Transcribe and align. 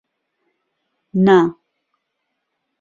نا. 1.25 1.37